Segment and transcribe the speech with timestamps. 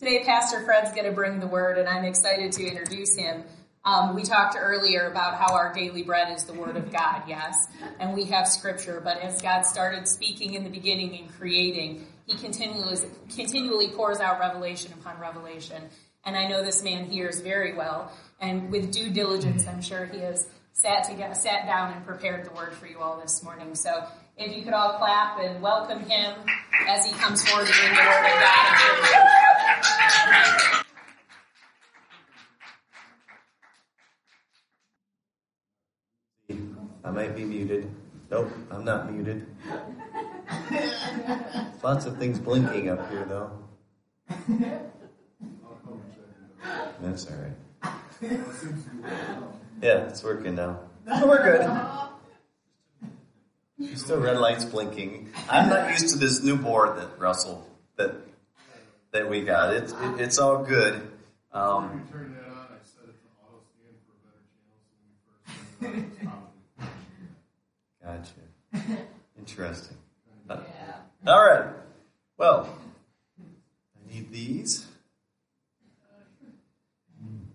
[0.00, 3.44] Today, Pastor Fred's going to bring the word, and I'm excited to introduce him.
[3.84, 7.66] Um, we talked earlier about how our daily bread is the Word of God, yes,
[7.98, 9.02] and we have Scripture.
[9.04, 12.96] But as God started speaking in the beginning and creating, He continually
[13.36, 15.82] continually pours out revelation upon revelation.
[16.24, 18.10] And I know this man hears very well,
[18.40, 22.46] and with due diligence, I'm sure he has sat to get, sat down and prepared
[22.46, 23.74] the word for you all this morning.
[23.74, 24.06] So
[24.38, 26.36] if you could all clap and welcome him
[26.88, 29.39] as he comes forward to bring the word of God.
[37.02, 37.90] I might be muted.
[38.30, 39.46] Nope, I'm not muted.
[41.82, 43.50] Lots of things blinking up here, though.
[47.00, 47.56] That's all right.
[49.82, 50.78] Yeah, it's working now.
[51.06, 51.66] We're good.
[53.96, 55.30] Still red lights blinking.
[55.48, 57.66] I'm not used to this new board that Russell
[57.96, 58.14] that
[59.12, 59.74] that we got.
[59.74, 61.08] It's it, it's all good.
[61.52, 62.06] Um,
[68.02, 68.32] Gotcha.
[69.38, 69.96] Interesting.
[70.48, 70.58] Uh,
[71.26, 71.72] all right.
[72.36, 72.68] Well,
[73.38, 74.86] I need these.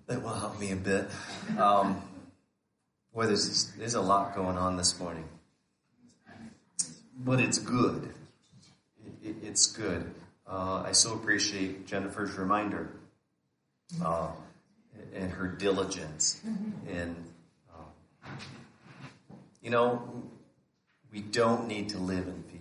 [0.08, 1.10] That will help me a bit.
[1.58, 2.02] Um,
[3.14, 5.26] boy, there's, there's a lot going on this morning.
[7.18, 8.14] But it's good.
[9.06, 10.14] It, it, it's good.
[10.48, 12.90] Uh, I so appreciate Jennifer's reminder
[14.04, 14.30] uh,
[15.14, 16.40] and her diligence.
[16.88, 17.16] And,
[17.74, 18.30] uh,
[19.62, 20.24] you know,
[21.12, 22.60] we don't need to live in fear.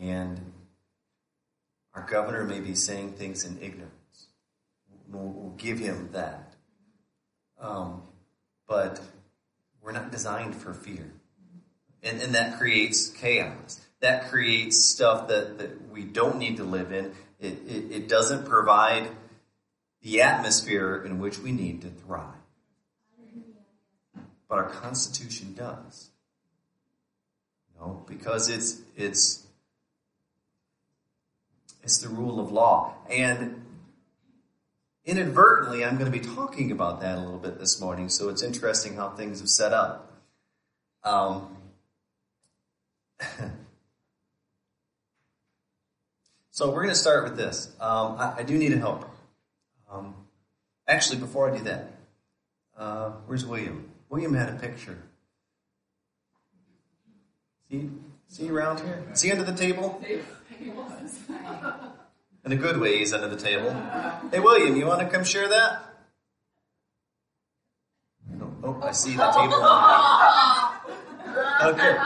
[0.00, 0.40] And
[1.94, 3.92] our governor may be saying things in ignorance.
[5.08, 6.54] We'll, we'll give him that.
[7.60, 8.02] Um,
[8.68, 9.00] but
[9.82, 11.10] we're not designed for fear.
[12.02, 13.85] And, and that creates chaos.
[14.00, 17.12] That creates stuff that, that we don't need to live in.
[17.40, 19.08] It, it, it doesn't provide
[20.02, 22.32] the atmosphere in which we need to thrive.
[24.48, 26.10] But our Constitution does.
[27.74, 29.46] You know, because it's it's
[31.82, 32.94] it's the rule of law.
[33.10, 33.64] And
[35.04, 38.42] inadvertently, I'm going to be talking about that a little bit this morning, so it's
[38.42, 40.12] interesting how things have set up.
[41.04, 41.56] Um,
[46.56, 47.68] so we're going to start with this.
[47.78, 49.08] Um, I, I, do need a helper.
[49.92, 50.14] Um,
[50.88, 51.92] actually, before I do that,
[52.78, 53.90] uh, where's William?
[54.08, 54.96] William had a picture.
[57.70, 57.90] See,
[58.28, 59.04] see around here?
[59.12, 60.02] See under the table?
[62.46, 63.70] In a good way, he's under the table.
[64.30, 65.82] Hey, William, you want to come share that?
[68.40, 69.62] Oh, oh I see the table.
[71.62, 71.96] Okay.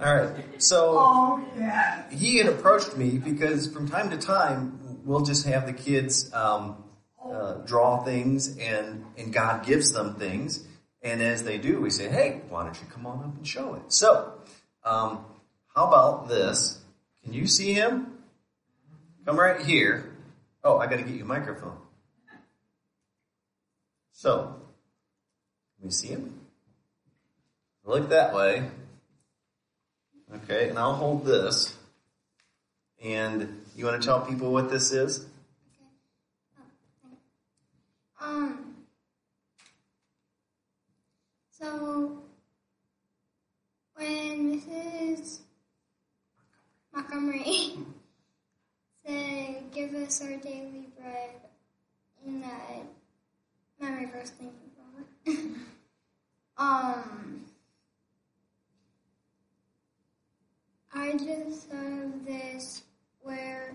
[0.00, 0.62] All right.
[0.62, 1.44] So oh,
[2.10, 6.82] he had approached me because from time to time we'll just have the kids um,
[7.22, 10.66] uh, draw things, and and God gives them things,
[11.02, 13.74] and as they do, we say, "Hey, why don't you come on up and show
[13.74, 14.32] it?" So,
[14.84, 15.24] um,
[15.74, 16.80] how about this?
[17.22, 18.06] Can you see him?
[19.26, 20.16] Come right here.
[20.64, 21.76] Oh, I got to get you a microphone.
[24.12, 24.56] So,
[25.76, 26.40] can we see him?
[27.84, 28.70] Look that way.
[30.32, 31.74] Okay, and I'll hold this.
[33.02, 35.26] And you want to tell people what this is?
[38.20, 38.76] Um.
[41.50, 42.18] So
[43.94, 45.38] when Mrs.
[46.94, 47.78] Montgomery
[49.06, 51.30] said, "Give us our daily bread,"
[52.24, 52.84] in that
[53.80, 54.52] memory verse, thank
[55.26, 55.56] you,
[56.58, 57.46] um.
[60.92, 62.82] I just thought of this
[63.22, 63.74] where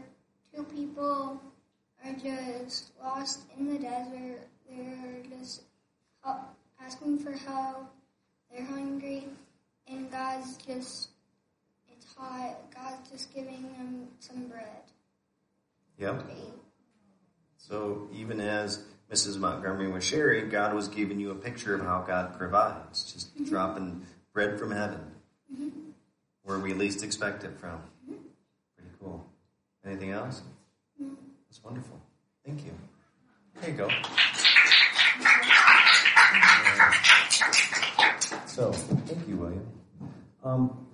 [0.54, 1.42] two people
[2.04, 4.42] are just lost in the desert.
[4.70, 5.62] They're just
[6.82, 7.90] asking for help.
[8.52, 9.28] They're hungry,
[9.88, 11.10] and God's just
[11.90, 12.58] it's hot.
[12.74, 14.84] God's just giving them some bread.
[15.98, 16.26] Yep.
[17.58, 19.38] So even as Mrs.
[19.38, 23.46] Montgomery was sharing, God was giving you a picture of how God provides, just mm-hmm.
[23.46, 25.16] dropping bread from heaven
[26.46, 27.82] where we least expect it from.
[28.08, 29.26] Pretty cool.
[29.86, 30.44] Anything else?
[31.00, 32.00] That's wonderful.
[32.46, 32.72] Thank you.
[33.62, 33.90] There you go.
[38.46, 39.68] So, thank you, William.
[40.44, 40.88] Um,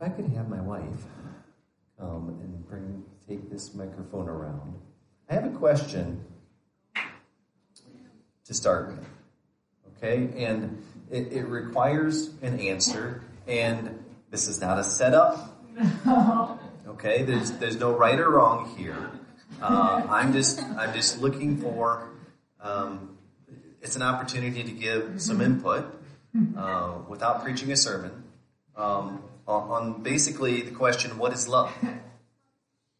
[0.00, 0.82] if I could have my wife
[1.98, 4.74] come and bring take this microphone around,
[5.30, 6.24] I have a question
[8.44, 9.06] to start with.
[9.96, 15.56] Okay, and it, it requires an answer and this is not a setup.
[16.88, 19.10] Okay, there's there's no right or wrong here.
[19.62, 22.08] Uh, I'm just I'm just looking for.
[22.60, 23.18] Um,
[23.82, 25.84] it's an opportunity to give some input
[26.56, 28.24] uh, without preaching a sermon
[28.76, 31.72] um, on, on basically the question, what is love?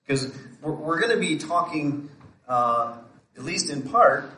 [0.06, 2.08] Because we're, we're going to be talking,
[2.48, 2.98] uh,
[3.36, 4.30] at least in part,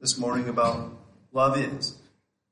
[0.00, 0.92] this morning about
[1.32, 1.96] love is,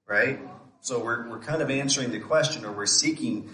[0.06, 0.38] right?
[0.88, 3.50] So we're, we're kind of answering the question, or we're seeking,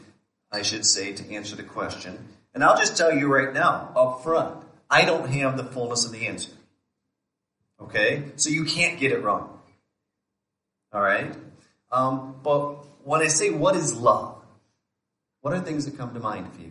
[0.53, 2.17] I should say, to answer the question.
[2.55, 6.13] And I'll just tell you right now, up front, I don't have the fullness of
[6.13, 6.53] the answer.
[7.83, 8.23] Okay?
[8.37, 9.59] So you can't get it wrong.
[10.93, 11.35] All right?
[11.91, 14.41] Um, but when I say what is love,
[15.41, 16.71] what are things that come to mind for you?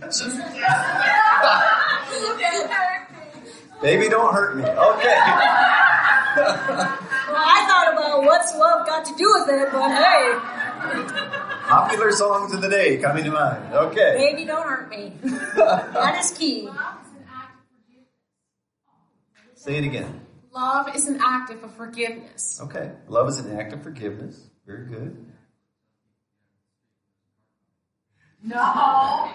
[3.80, 4.64] Baby, don't hurt me.
[4.64, 5.74] Okay.
[6.36, 10.54] well, I thought about what's love got to do with it, but hey.
[11.68, 13.72] Popular songs of the day coming to mind.
[13.72, 14.14] Okay.
[14.16, 15.12] Baby, don't hurt me.
[15.22, 16.68] that is key.
[19.54, 20.20] Say it again.
[20.54, 22.60] Love is an act of forgiveness.
[22.62, 22.92] Okay.
[23.08, 24.40] Love is an act of forgiveness.
[24.66, 25.26] Very good.
[28.42, 29.30] No.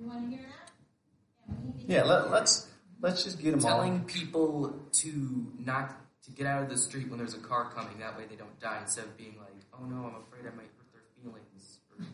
[0.00, 1.84] You want to hear that?
[1.86, 2.69] Yeah, let, let's
[3.00, 3.98] let's just get them telling all.
[3.98, 7.98] Telling people to not to get out of the street when there's a car coming.
[7.98, 8.78] That way they don't die.
[8.82, 12.04] Instead of being like, "Oh no, I'm afraid I might hurt their feelings." Or,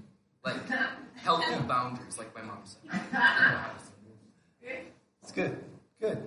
[0.45, 0.81] like
[1.15, 3.01] healthy boundaries, like my mom said.
[5.23, 5.59] It's good.
[6.01, 6.19] Good.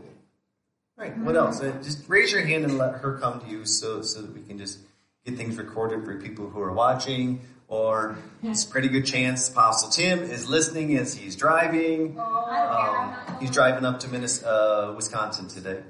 [0.97, 1.17] All right.
[1.19, 1.61] What else?
[1.61, 4.41] Uh, just raise your hand and let her come to you, so so that we
[4.41, 4.79] can just
[5.25, 7.41] get things recorded for people who are watching.
[7.69, 12.19] Or it's a pretty good chance Apostle Tim is listening as he's driving.
[12.19, 15.83] Um, he's driving up to Minnes- uh, Wisconsin today.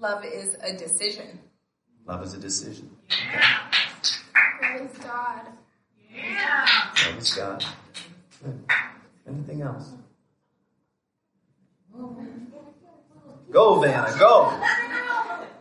[0.00, 1.38] Love is a decision.
[2.06, 2.90] Love is a decision.
[4.62, 5.46] Love is God.
[7.06, 7.64] Love is God.
[8.42, 8.64] Good.
[9.28, 9.92] Anything else?
[13.50, 14.60] Go, Vanna, go.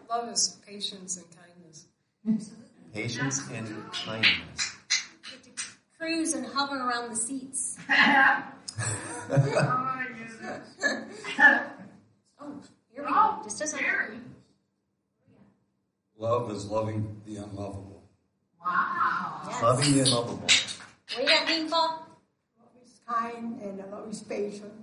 [0.10, 1.86] Love is patience and kindness.
[2.94, 4.75] Patience and kindness.
[6.06, 7.78] Cruise and hover around the seats.
[12.40, 12.62] Oh,
[12.94, 13.40] here we go.
[13.44, 14.22] Just a second.
[16.20, 18.04] Love is loving the unlovable.
[19.48, 19.64] Yes.
[19.64, 20.38] Loving the unlovable.
[20.44, 22.06] What do you got, Mean Paul?
[22.84, 24.74] He's kind and love he's patient.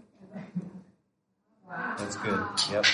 [1.68, 1.94] wow.
[1.98, 2.44] That's good.
[2.72, 2.84] Yep.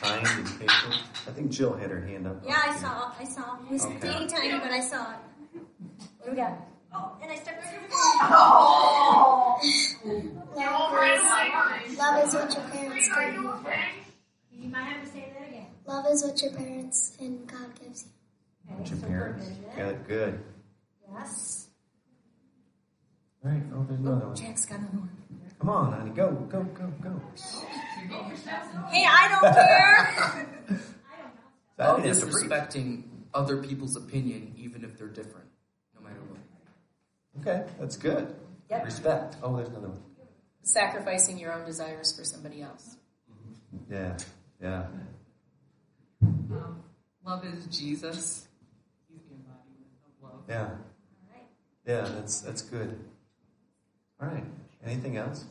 [0.00, 1.02] Kind and patient.
[1.26, 2.36] I think Jill had her hand up.
[2.46, 3.10] Yeah, I saw.
[3.18, 3.56] I saw.
[3.68, 3.98] It was Okay.
[4.12, 5.18] teeny tiny, but I saw it.
[6.18, 6.52] What do we got?
[6.94, 7.64] Oh, and I stepped
[10.56, 13.54] Love is, love is what your parents give you.
[14.52, 15.66] You might have to say that again.
[15.86, 18.10] Love is what your parents and God gives you.
[18.76, 19.46] What's your parents?
[19.76, 20.40] Good, good.
[21.12, 21.68] Yes.
[23.44, 23.62] All right.
[23.74, 24.36] Oh, there's another one.
[24.36, 25.10] Jack's got another one.
[25.58, 26.10] Come on, honey.
[26.10, 27.20] Go, go, go, go.
[28.90, 30.48] Hey, I don't care.
[31.78, 32.42] I Love didn't is have to preach.
[32.50, 35.43] respecting other people's opinion, even if they're different, no matter what.
[37.40, 38.34] Okay, that's good.
[38.70, 38.84] Yep.
[38.84, 39.36] Respect.
[39.42, 40.00] Oh, there's another one.
[40.62, 42.96] Sacrificing your own desires for somebody else.
[43.90, 44.16] Yeah,
[44.62, 44.86] yeah.
[46.22, 46.82] Um,
[47.24, 48.46] love is Jesus.
[49.08, 50.42] He's the embodiment of love.
[50.48, 50.70] Yeah.
[51.86, 52.98] Yeah, that's that's good.
[54.20, 54.44] All right.
[54.84, 55.44] Anything else?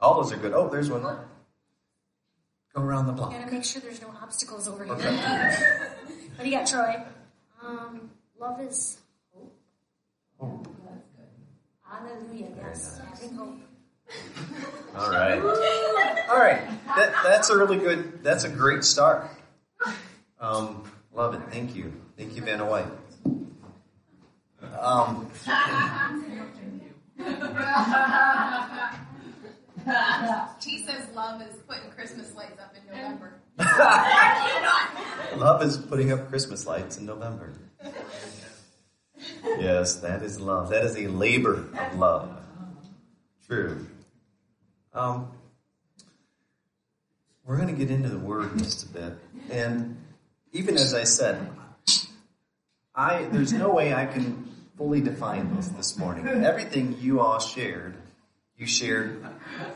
[0.00, 0.52] All those are good.
[0.52, 1.02] Oh, there's one.
[1.02, 1.28] More.
[2.74, 3.32] Go around the block.
[3.32, 4.94] Gotta make sure there's no obstacles over here.
[4.94, 5.16] Okay.
[6.36, 7.02] what do you got, Troy?
[7.62, 9.03] Um, love is Hope.
[11.82, 12.48] Hallelujah.
[12.56, 13.00] Yes.
[13.12, 13.60] Having hope.
[14.96, 15.40] All right.
[16.28, 16.60] All right.
[16.96, 18.22] That, that's a really good.
[18.22, 19.28] That's a great start.
[20.40, 21.40] Um, love it.
[21.50, 21.92] Thank you.
[22.16, 22.86] Thank you, Vanna White.
[24.80, 25.30] Um,
[30.60, 33.40] T says love is putting Christmas lights up in November.
[35.36, 37.52] love is putting up Christmas lights in November.
[39.44, 40.70] Yes, that is love.
[40.70, 42.30] That is a labor of love.
[43.46, 43.86] True.
[44.92, 45.30] Um,
[47.44, 49.12] we're going to get into the word just a bit,
[49.50, 49.96] and
[50.52, 51.50] even as I said,
[52.94, 56.26] I there's no way I can fully define this this morning.
[56.26, 57.96] Everything you all shared,
[58.56, 59.26] you shared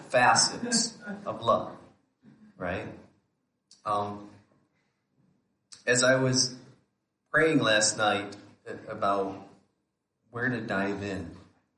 [0.09, 0.97] facets
[1.27, 1.73] of love,
[2.57, 2.87] right?
[3.85, 4.29] Um,
[5.87, 6.55] as I was
[7.33, 8.37] praying last night
[8.89, 9.48] about
[10.31, 11.31] where to dive in,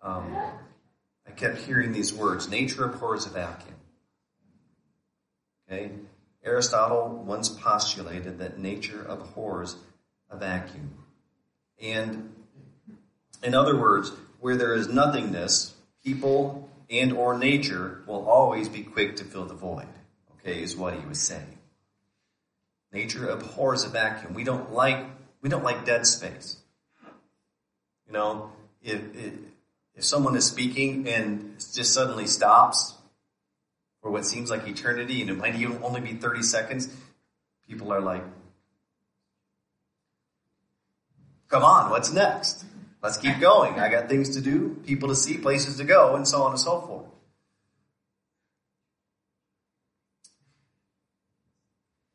[0.03, 0.37] um,
[1.27, 3.75] I kept hearing these words: "Nature abhors a vacuum."
[5.67, 5.91] Okay,
[6.45, 9.77] Aristotle once postulated that nature abhors
[10.29, 11.05] a vacuum,
[11.81, 12.35] and
[13.43, 19.17] in other words, where there is nothingness, people and or nature will always be quick
[19.17, 19.87] to fill the void.
[20.35, 21.59] Okay, is what he was saying.
[22.93, 24.35] Nature abhors a vacuum.
[24.35, 25.05] We don't like
[25.41, 26.60] we don't like dead space.
[28.11, 28.53] You know,
[28.83, 29.35] if if,
[29.95, 32.95] if someone is speaking and just suddenly stops
[34.03, 36.93] for what seems like eternity, and it might even only be thirty seconds,
[37.69, 38.25] people are like,
[41.47, 42.65] "Come on, what's next?
[43.01, 43.79] Let's keep going.
[43.79, 46.61] I got things to do, people to see, places to go, and so on and
[46.61, 47.07] so forth."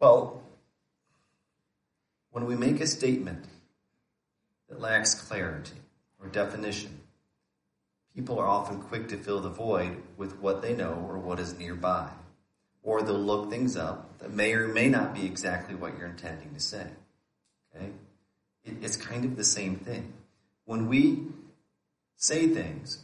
[0.02, 0.44] Well,
[2.32, 3.46] when we make a statement
[4.76, 5.76] that lacks clarity
[6.22, 7.00] or definition,
[8.14, 11.58] people are often quick to fill the void with what they know or what is
[11.58, 12.10] nearby.
[12.84, 16.54] Or they'll look things up that may or may not be exactly what you're intending
[16.54, 16.88] to say.
[17.76, 17.90] Okay?
[18.64, 20.14] It's kind of the same thing.
[20.66, 21.24] When we
[22.18, 23.04] say things,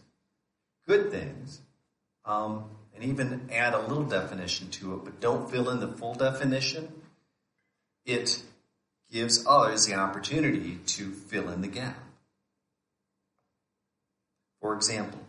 [0.87, 1.61] good things,
[2.25, 6.13] um, and even add a little definition to it, but don't fill in the full
[6.13, 6.91] definition,
[8.05, 8.43] it
[9.11, 11.97] gives others the opportunity to fill in the gap.
[14.61, 15.19] For example,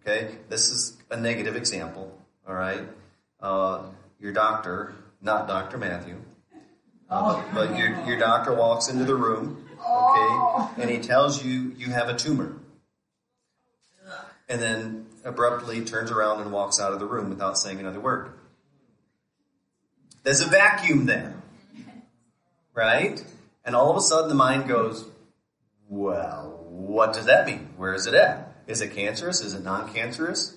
[0.00, 2.16] okay, this is a negative example,
[2.46, 2.82] all right?
[3.40, 3.82] Uh,
[4.20, 5.78] your doctor, not Dr.
[5.78, 6.16] Matthew,
[7.10, 11.88] uh, but your, your doctor walks into the room, okay, and he tells you you
[11.88, 12.54] have a tumor.
[14.48, 18.32] And then abruptly turns around and walks out of the room without saying another word.
[20.24, 21.34] There's a vacuum there
[22.74, 23.22] right?
[23.64, 25.06] And all of a sudden the mind goes,
[25.88, 27.70] well, what does that mean?
[27.76, 28.56] Where is it at?
[28.66, 29.40] Is it cancerous?
[29.40, 30.56] Is it non-cancerous?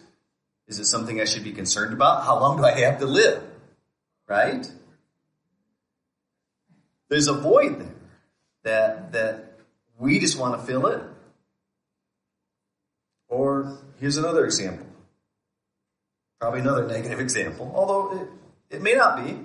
[0.67, 2.23] Is it something I should be concerned about?
[2.25, 3.43] How long do I have to live?
[4.27, 4.65] Right?
[7.09, 7.91] There's a void there
[8.63, 9.57] that, that
[9.97, 11.01] we just want to fill in.
[13.27, 14.87] Or here's another example.
[16.39, 19.39] Probably another negative example, although it, it may not be.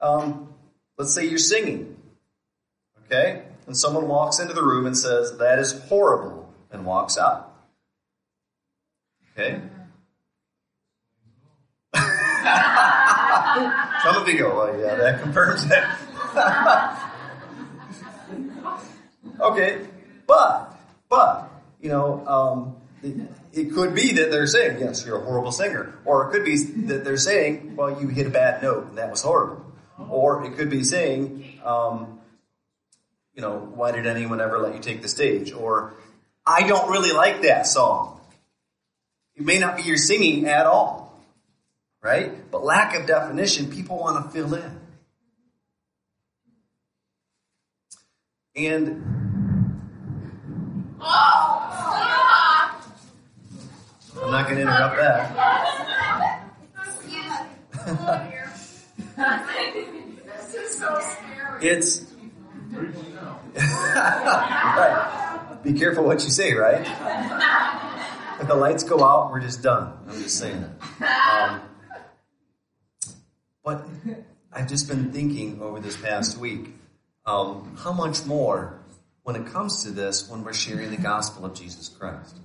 [0.00, 0.54] Um,
[0.96, 1.96] let's say you're singing
[3.06, 3.42] Okay?
[3.66, 7.52] And someone walks into the room and says, that is horrible, and walks out.
[9.32, 9.60] Okay?
[14.02, 15.98] Some of you go, well, yeah, that confirms that.
[19.40, 19.86] okay,
[20.26, 20.76] but,
[21.08, 25.52] but, you know, um, it, it could be that they're saying, yes, you're a horrible
[25.52, 25.98] singer.
[26.04, 26.56] Or it could be
[26.86, 29.64] that they're saying, well, you hit a bad note and that was horrible.
[30.08, 32.20] Or it could be saying, um,
[33.34, 35.52] you know, why did anyone ever let you take the stage?
[35.52, 35.94] Or,
[36.46, 38.20] I don't really like that song.
[39.34, 41.20] It may not be your singing at all,
[42.02, 42.50] right?
[42.50, 44.80] But lack of definition, people want to fill in.
[48.54, 49.02] And
[54.20, 55.38] I'm not going to interrupt that.
[61.62, 62.11] it's
[63.54, 65.58] right.
[65.62, 66.80] Be careful what you say, right?
[68.40, 69.92] If the lights go out, we're just done.
[70.08, 71.32] I'm just saying that.
[71.32, 71.60] Um,
[73.64, 73.86] but
[74.52, 76.74] I've just been thinking over this past week
[77.24, 78.80] um, how much more
[79.22, 82.36] when it comes to this when we're sharing the gospel of Jesus Christ.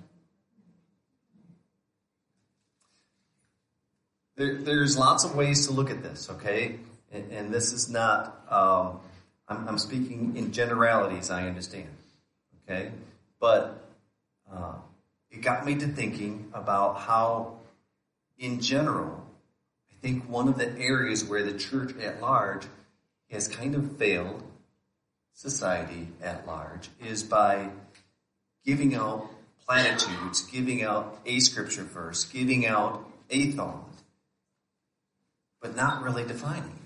[4.35, 6.79] There, there's lots of ways to look at this, okay?
[7.11, 8.99] And, and this is not um,
[9.47, 11.89] I'm, I'm speaking in generalities, I understand.
[12.63, 12.91] Okay?
[13.39, 13.83] But
[14.51, 14.73] uh,
[15.31, 17.57] it got me to thinking about how,
[18.37, 19.25] in general,
[19.91, 22.65] I think one of the areas where the church at large
[23.31, 24.43] has kind of failed
[25.33, 27.69] society at large is by
[28.65, 29.29] giving out
[29.65, 33.93] platitudes, giving out a scripture verse, giving out a thought,
[35.61, 36.76] but not really defining.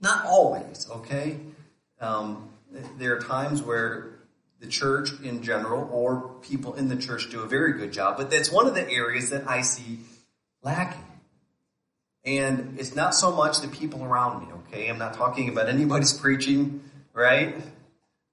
[0.00, 1.38] Not always, okay?
[2.00, 2.48] Um,
[2.98, 4.18] there are times where
[4.60, 8.30] the church in general or people in the church do a very good job, but
[8.30, 10.00] that's one of the areas that I see
[10.62, 11.04] lacking.
[12.24, 14.88] And it's not so much the people around me, okay?
[14.88, 17.56] I'm not talking about anybody's preaching, right?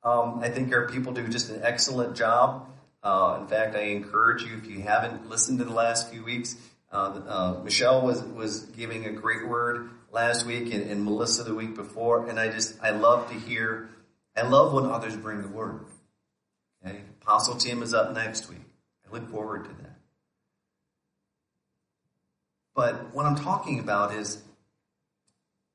[0.04, 2.68] Um, I think our people do just an excellent job.
[3.02, 6.56] Uh, in fact, I encourage you, if you haven't listened to the last few weeks,
[6.92, 11.54] uh, uh, Michelle was, was giving a great word last week and, and Melissa the
[11.54, 13.90] week before, and I just I love to hear.
[14.36, 15.86] I love when others bring the word.
[16.84, 18.64] Okay, Apostle Tim is up next week.
[19.06, 19.98] I look forward to that.
[22.74, 24.42] But what I'm talking about is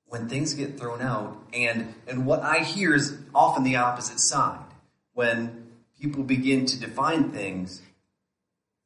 [0.06, 4.64] when things get thrown out, and and what I hear is often the opposite side.
[5.12, 5.66] When
[6.00, 7.82] people begin to define things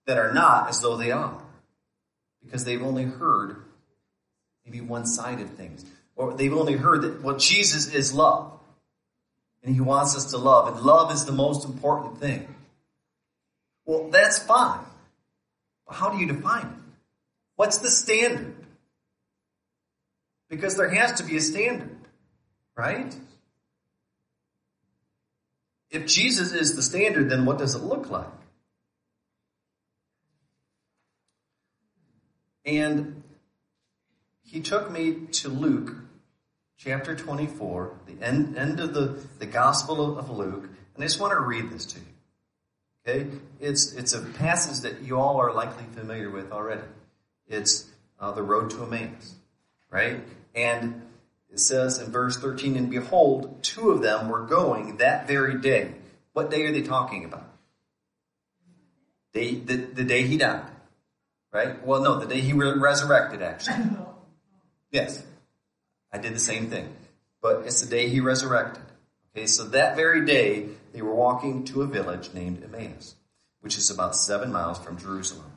[0.06, 1.40] that are not as though they are
[2.42, 3.63] because they've only heard
[4.64, 5.84] maybe one-sided things.
[6.16, 8.52] Or they've only heard that, well, Jesus is love.
[9.62, 10.68] And he wants us to love.
[10.68, 12.54] And love is the most important thing.
[13.86, 14.84] Well, that's fine.
[15.86, 16.98] But how do you define it?
[17.56, 18.54] What's the standard?
[20.48, 21.96] Because there has to be a standard,
[22.76, 23.14] right?
[25.90, 28.26] If Jesus is the standard, then what does it look like?
[32.64, 33.22] And
[34.54, 35.96] he took me to Luke
[36.78, 41.32] chapter 24, the end, end of the, the Gospel of Luke, and I just want
[41.32, 42.06] to read this to you.
[43.04, 43.30] Okay?
[43.58, 46.86] It's, it's a passage that you all are likely familiar with already.
[47.48, 49.34] It's uh, the road to Emmaus,
[49.90, 50.20] right?
[50.54, 51.02] And
[51.52, 55.94] it says in verse 13, and behold, two of them were going that very day.
[56.32, 57.50] What day are they talking about?
[59.32, 60.70] The, the day he died,
[61.52, 61.84] right?
[61.84, 63.88] Well, no, the day he re- resurrected, actually.
[64.94, 65.20] Yes,
[66.12, 66.94] I did the same thing.
[67.42, 68.84] But it's the day he resurrected.
[69.34, 73.16] Okay, so that very day, they were walking to a village named Emmaus,
[73.60, 75.50] which is about seven miles from Jerusalem.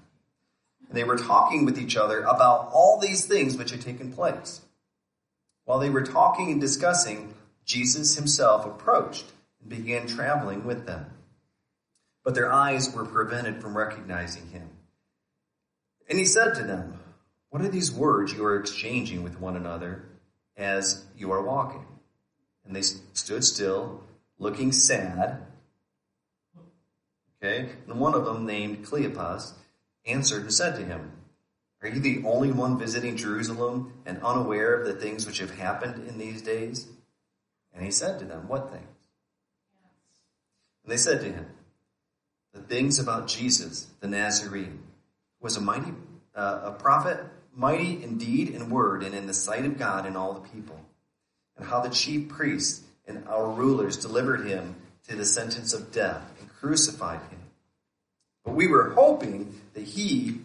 [0.87, 4.61] And they were talking with each other about all these things which had taken place.
[5.65, 9.25] While they were talking and discussing, Jesus himself approached
[9.61, 11.11] and began traveling with them.
[12.23, 14.67] But their eyes were prevented from recognizing him.
[16.09, 16.97] And he said to them,
[17.57, 20.03] What are these words you are exchanging with one another
[20.57, 21.87] as you are walking?
[22.63, 24.03] And they stood still,
[24.37, 25.41] looking sad.
[27.41, 27.69] Okay?
[27.87, 29.53] And one of them, named Cleopas,
[30.05, 31.13] answered and said to him,
[31.81, 36.07] Are you the only one visiting Jerusalem and unaware of the things which have happened
[36.07, 36.85] in these days?
[37.73, 38.85] And he said to them, What things?
[40.83, 41.47] And they said to him,
[42.53, 44.83] The things about Jesus, the Nazarene,
[45.41, 45.93] was a mighty
[46.37, 47.19] uh, a prophet,
[47.57, 50.79] mighty in deed and word, and in the sight of God and all the people,
[51.57, 54.75] and how the chief priests and our rulers delivered him
[55.07, 57.39] to the sentence of death and crucified him.
[58.45, 60.41] But we were hoping that he,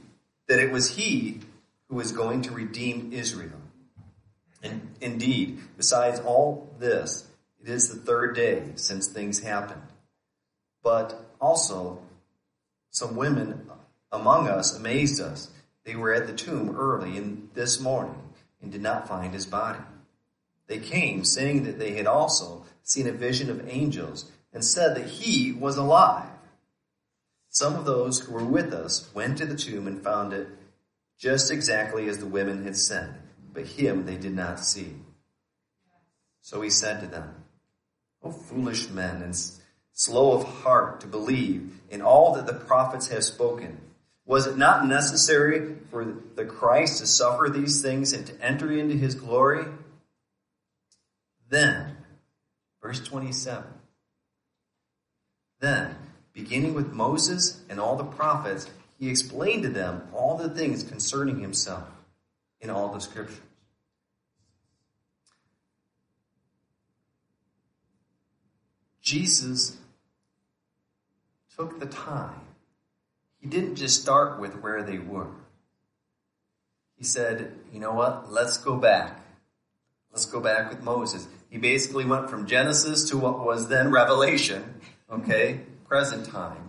[0.49, 1.41] that it was he
[1.89, 3.61] who was going to redeem Israel.
[4.63, 7.27] And indeed, besides all this,
[7.63, 9.83] it is the third day since things happened.
[10.83, 12.01] But also,
[12.91, 13.69] some women
[14.11, 15.51] among us amazed us.
[15.85, 18.21] They were at the tomb early in this morning
[18.61, 19.81] and did not find his body.
[20.69, 25.07] They came saying that they had also seen a vision of angels and said that
[25.07, 26.29] he was alive.
[27.49, 30.49] Some of those who were with us went to the tomb and found it
[31.19, 33.15] just exactly as the women had said,
[33.53, 34.95] but him they did not see.
[36.41, 37.35] So he said to them,
[38.23, 39.37] O foolish men and
[39.93, 43.81] slow of heart to believe in all that the prophets have spoken.
[44.25, 46.05] Was it not necessary for
[46.37, 49.67] the Christ to suffer these things and to enter into his glory?
[51.49, 51.97] Then,
[52.81, 53.65] verse 27,
[55.61, 55.97] then,
[56.33, 61.41] beginning with Moses and all the prophets, he explained to them all the things concerning
[61.41, 61.89] himself
[62.61, 63.41] in all the scriptures.
[69.03, 69.77] Jesus
[71.57, 72.41] took the time.
[73.43, 75.33] He didn't just start with where they were.
[76.97, 78.33] He said, you know what?
[78.33, 79.21] Let's go back.
[80.13, 81.27] Let's go back with Moses.
[81.51, 86.69] He basically went from Genesis to what was then Revelation, okay, present time.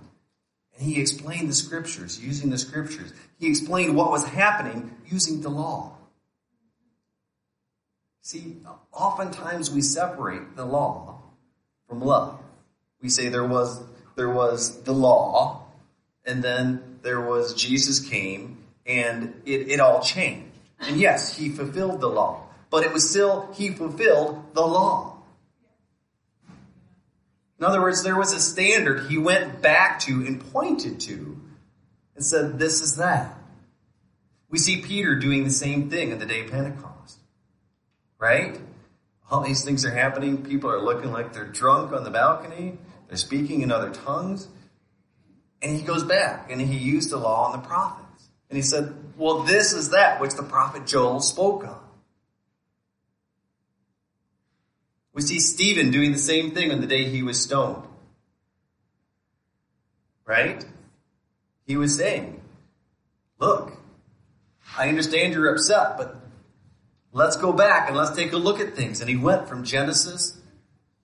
[0.76, 3.14] And he explained the scriptures using the scriptures.
[3.38, 5.98] He explained what was happening using the law.
[8.22, 8.58] See,
[8.92, 11.22] oftentimes we separate the law
[11.88, 12.40] from love.
[13.02, 13.84] We say there was
[14.16, 15.63] there was the law,
[16.26, 20.52] and then there was Jesus came, and it, it all changed.
[20.80, 25.14] And yes, he fulfilled the law, but it was still he fulfilled the law.
[27.64, 31.40] In other words, there was a standard he went back to and pointed to
[32.16, 33.38] and said, This is that.
[34.50, 37.20] We see Peter doing the same thing on the day of Pentecost.
[38.20, 38.60] Right?
[39.32, 40.44] All these things are happening.
[40.44, 42.78] People are looking like they're drunk on the balcony.
[43.08, 44.48] They're speaking in other tongues.
[45.64, 48.28] And he goes back and he used the law and the prophets.
[48.50, 51.80] And he said, Well, this is that which the prophet Joel spoke of.
[55.14, 57.84] We see Stephen doing the same thing on the day he was stoned.
[60.26, 60.66] Right?
[61.66, 62.42] He was saying,
[63.40, 63.78] Look,
[64.78, 66.18] I understand you're upset, but
[67.14, 69.00] let's go back and let's take a look at things.
[69.00, 70.38] And he went from Genesis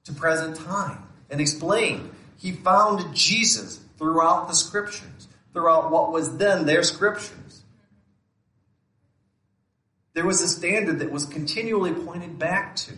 [0.03, 2.11] to present time and explained.
[2.37, 5.27] He found Jesus throughout the scriptures.
[5.51, 7.63] throughout what was then their scriptures.
[10.13, 12.93] There was a standard that was continually pointed back to,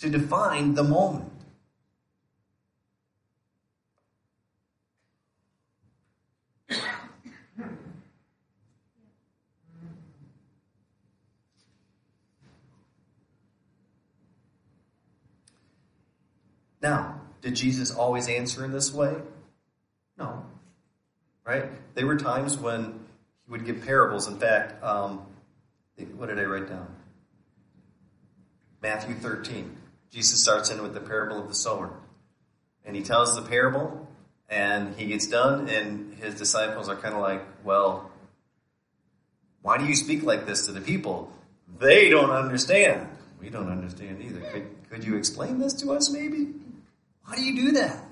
[0.00, 1.32] to define the moment.
[16.80, 19.14] Now, did Jesus always answer in this way?
[20.18, 20.44] No.
[21.46, 21.64] Right?
[21.94, 23.00] There were times when
[23.46, 24.28] he would give parables.
[24.28, 25.22] In fact, um,
[26.18, 26.94] what did I write down?
[28.82, 29.74] Matthew 13.
[30.10, 31.90] Jesus starts in with the parable of the sower.
[32.84, 34.06] And he tells the parable,
[34.50, 38.10] and he gets done, and his disciples are kind of like, well,
[39.62, 41.32] why do you speak like this to the people?
[41.78, 43.08] They don't understand.
[43.40, 44.40] We don't understand either.
[44.40, 46.48] Could, could you explain this to us, maybe?
[47.28, 48.02] Why do you do that?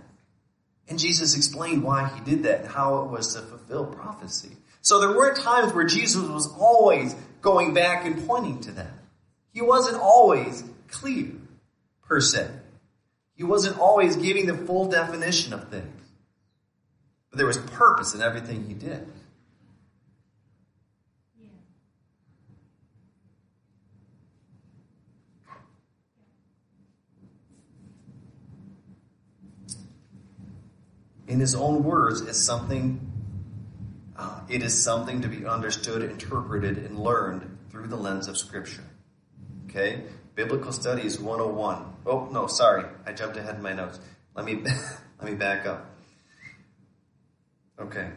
[0.89, 4.51] And Jesus explained why he did that and how it was to fulfill prophecy.
[4.83, 8.93] So there were times where Jesus was always going back and pointing to that.
[9.53, 11.33] He wasn't always clear,
[12.07, 12.51] per se.
[13.35, 16.05] He wasn't always giving the full definition of things.
[17.31, 19.09] But there was purpose in everything he did.
[31.37, 33.13] In his own words, is something.
[34.17, 38.85] Uh, it is something to be understood, interpreted, and learned through the lens of Scripture.
[39.67, 41.97] Okay, Biblical Studies 101.
[42.07, 44.01] Oh no, sorry, I jumped ahead in my notes.
[44.35, 44.55] Let me
[45.21, 45.91] let me back up.
[47.79, 48.09] Okay.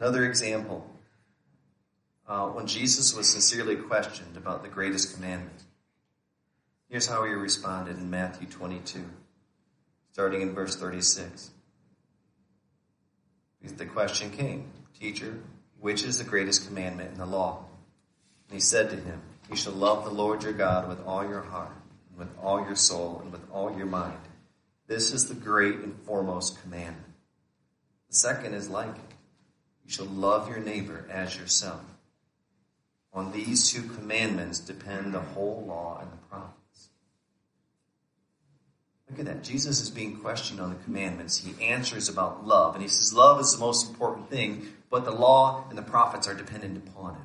[0.00, 0.84] Another example.
[2.26, 5.62] Uh, when Jesus was sincerely questioned about the greatest commandment,
[6.88, 9.04] Here's how he responded in Matthew 22,
[10.12, 11.50] starting in verse 36.
[13.76, 15.38] The question came, Teacher,
[15.80, 17.64] which is the greatest commandment in the law?
[18.48, 19.20] And he said to him,
[19.50, 21.76] You shall love the Lord your God with all your heart,
[22.10, 24.20] and with all your soul, and with all your mind.
[24.86, 27.12] This is the great and foremost commandment.
[28.08, 29.14] The second is like it.
[29.84, 31.82] You shall love your neighbor as yourself.
[33.12, 36.55] On these two commandments depend the whole law and the prophets.
[39.10, 39.44] Look at that.
[39.44, 41.38] Jesus is being questioned on the commandments.
[41.38, 42.74] He answers about love.
[42.74, 46.26] And he says, Love is the most important thing, but the law and the prophets
[46.26, 47.20] are dependent upon it.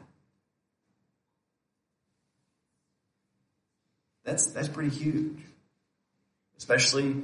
[4.24, 5.40] That's, that's pretty huge.
[6.58, 7.16] Especially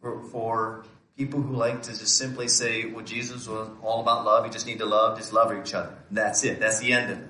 [0.00, 0.84] for, for
[1.16, 4.44] people who like to just simply say, well, Jesus was all about love.
[4.46, 5.94] You just need to love, just love each other.
[6.10, 6.58] That's it.
[6.60, 7.28] That's the end of it.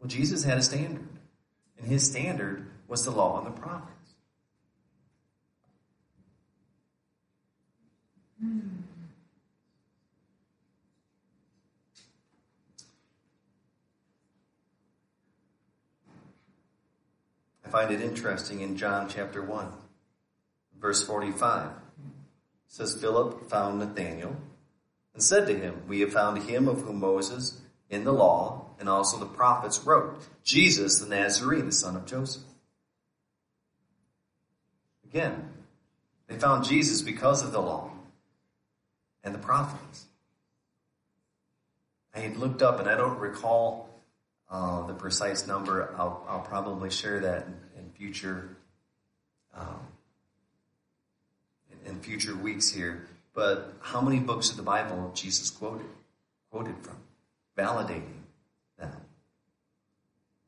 [0.00, 1.06] Well, Jesus had a standard.
[1.78, 4.14] And his standard was the law and the prophets.
[17.64, 19.72] I find it interesting in John chapter 1,
[20.80, 21.70] verse 45.
[22.68, 24.36] Says, Philip found Nathanael
[25.14, 28.88] and said to him, We have found him of whom Moses in the law and
[28.88, 32.42] also the prophets wrote, Jesus the Nazarene, the son of Joseph.
[35.08, 35.48] Again,
[36.36, 37.90] they found Jesus because of the law
[39.24, 40.06] and the prophets.
[42.14, 43.88] I had looked up, and I don't recall
[44.50, 45.94] uh, the precise number.
[45.98, 48.56] I'll, I'll, probably share that in, in future
[49.54, 49.80] um,
[51.70, 53.06] in, in future weeks here.
[53.34, 55.86] But how many books of the Bible Jesus quoted
[56.50, 56.96] quoted from,
[57.56, 58.22] validating
[58.78, 58.94] that?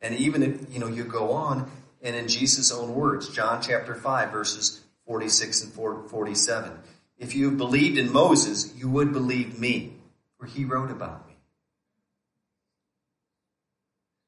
[0.01, 1.71] And even if you know you go on
[2.03, 6.71] and in Jesus' own words, John chapter 5, verses 46 and 47.
[7.19, 9.95] If you believed in Moses, you would believe me,
[10.39, 11.35] for he wrote about me.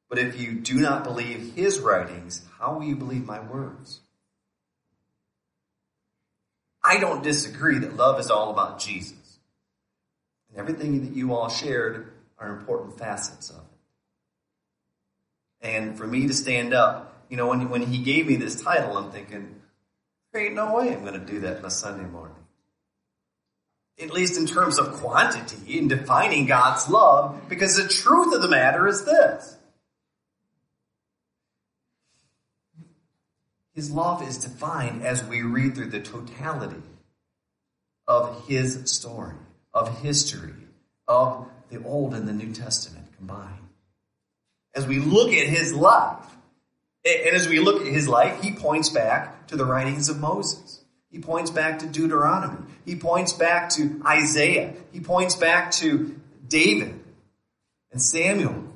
[0.09, 4.01] But if you do not believe his writings, how will you believe my words?
[6.83, 9.39] I don't disagree that love is all about Jesus.
[10.49, 13.61] And everything that you all shared are important facets of
[15.61, 15.69] it.
[15.69, 18.99] And for me to stand up you know, when, when he gave me this title,
[18.99, 19.60] I'm thinking,
[20.33, 22.37] there ain't no way I'm going to do that on a Sunday morning.
[24.01, 28.49] At least in terms of quantity in defining God's love, because the truth of the
[28.49, 29.57] matter is this.
[33.75, 36.83] His love is defined as we read through the totality
[38.07, 39.37] of his story,
[39.73, 40.55] of history,
[41.07, 43.69] of the Old and the New Testament combined.
[44.75, 46.27] As we look at his life,
[47.05, 50.85] And as we look at his life, he points back to the writings of Moses.
[51.11, 52.67] He points back to Deuteronomy.
[52.85, 54.75] He points back to Isaiah.
[54.93, 57.01] He points back to David
[57.91, 58.67] and Samuel.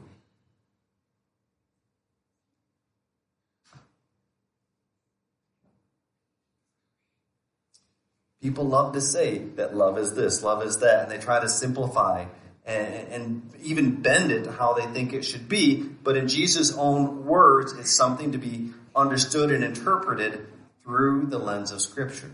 [8.40, 11.48] People love to say that love is this, love is that, and they try to
[11.48, 12.26] simplify
[12.64, 15.82] and, and even bend it to how they think it should be.
[15.82, 20.46] But in Jesus' own words, it's something to be understood and interpreted
[20.82, 22.30] through the lens of Scripture.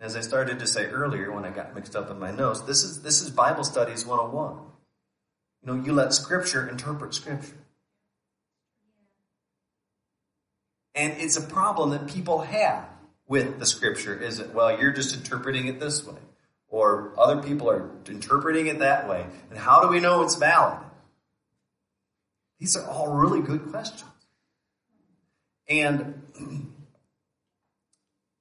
[0.00, 2.82] As I started to say earlier when I got mixed up in my notes, this
[2.82, 4.58] is this is Bible Studies 101.
[5.62, 7.56] You know, you let Scripture interpret Scripture.
[10.94, 12.84] And it's a problem that people have
[13.28, 14.52] with the Scripture, is it?
[14.52, 16.18] Well, you're just interpreting it this way.
[16.72, 19.26] Or other people are interpreting it that way.
[19.50, 20.78] And how do we know it's valid?
[22.58, 24.10] These are all really good questions.
[25.68, 26.22] And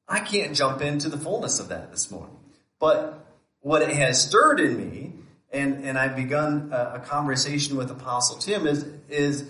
[0.07, 2.37] I can't jump into the fullness of that this morning.
[2.79, 3.25] But
[3.59, 5.11] what it has stirred in me,
[5.51, 9.49] and, and I've begun a, a conversation with Apostle Tim, is, is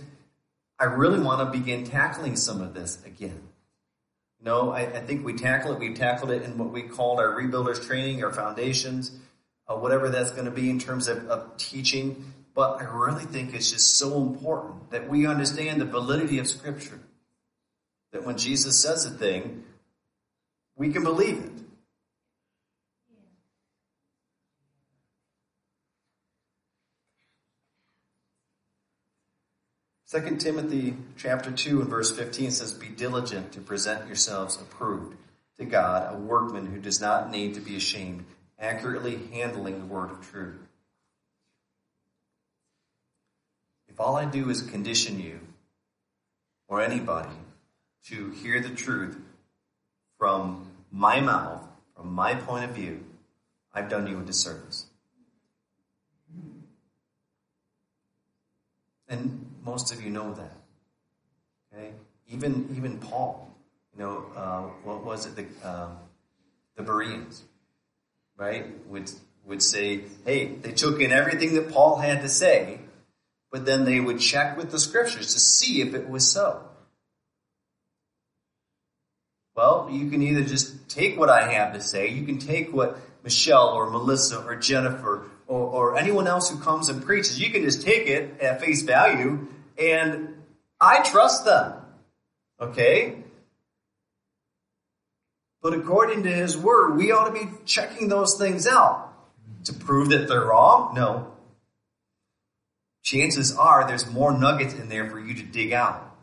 [0.79, 3.43] I really want to begin tackling some of this again.
[4.43, 5.79] Know, I, I think we tackle it.
[5.79, 9.11] We've tackled it in what we called our rebuilders training, our foundations,
[9.67, 12.33] uh, whatever that's going to be in terms of, of teaching.
[12.55, 16.99] But I really think it's just so important that we understand the validity of Scripture.
[18.13, 19.63] That when Jesus says a thing,
[20.75, 21.51] we can believe it.
[30.11, 35.15] Second Timothy chapter 2 and verse 15 says, Be diligent to present yourselves approved
[35.57, 38.25] to God, a workman who does not need to be ashamed,
[38.59, 40.59] accurately handling the word of truth.
[43.87, 45.39] If all I do is condition you
[46.67, 47.37] or anybody
[48.07, 49.17] to hear the truth
[50.17, 53.01] from my mouth, from my point of view,
[53.73, 54.87] I've done you a disservice.
[59.07, 60.57] And most of you know that.
[61.73, 61.91] Okay?
[62.29, 63.49] Even even Paul,
[63.93, 65.35] you know, uh, what was it?
[65.35, 65.89] The uh,
[66.75, 67.43] the Bereans,
[68.37, 68.65] right?
[68.87, 69.11] Would
[69.45, 72.79] would say, hey, they took in everything that Paul had to say,
[73.51, 76.63] but then they would check with the scriptures to see if it was so.
[79.55, 82.97] Well, you can either just take what I have to say, you can take what
[83.23, 87.63] Michelle or Melissa or Jennifer or, or anyone else who comes and preaches, you can
[87.63, 90.33] just take it at face value and
[90.79, 91.73] I trust them.
[92.61, 93.17] Okay?
[95.61, 99.09] But according to his word, we ought to be checking those things out.
[99.65, 100.95] To prove that they're wrong?
[100.95, 101.33] No.
[103.03, 106.15] Chances are there's more nuggets in there for you to dig out.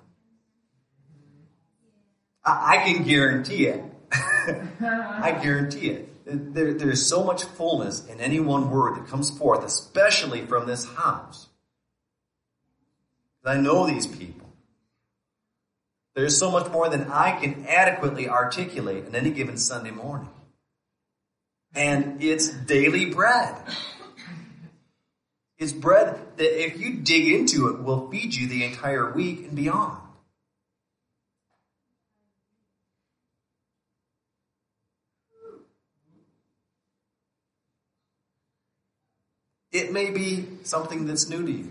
[2.43, 3.85] I, I can guarantee it.
[4.11, 6.09] I guarantee it.
[6.31, 10.85] There, there's so much fullness in any one word that comes forth, especially from this
[10.85, 11.49] house.
[13.45, 14.47] I know these people.
[16.15, 20.29] There's so much more than I can adequately articulate in any given Sunday morning.
[21.75, 23.55] And it's daily bread.
[25.59, 29.57] It's bread that if you dig into it will feed you the entire week and
[29.57, 30.03] beyond.
[39.71, 41.71] It may be something that's new to you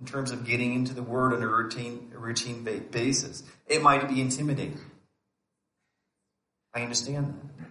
[0.00, 3.42] in terms of getting into the Word on a routine, a routine basis.
[3.66, 4.80] It might be intimidating.
[6.74, 7.66] I understand that.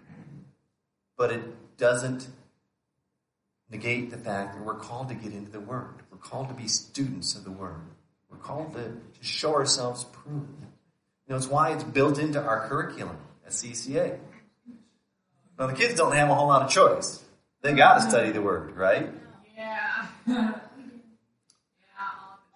[1.17, 2.27] But it doesn't
[3.69, 5.95] negate the fact that we're called to get into the Word.
[6.11, 7.81] We're called to be students of the Word.
[8.29, 10.61] We're called to, to show ourselves approved.
[10.61, 14.19] You know, it's why it's built into our curriculum at CCA.
[15.57, 17.23] Now, the kids don't have a whole lot of choice.
[17.61, 19.09] They got to study the Word, right?
[19.55, 20.05] Yeah.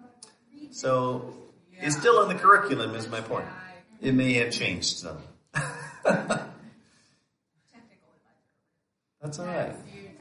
[0.54, 1.34] read So
[1.80, 3.46] it's still in the curriculum, is my point.
[4.02, 5.18] It may have changed some.
[5.54, 6.00] technical
[8.16, 8.52] advisor.
[9.22, 9.76] That's all right.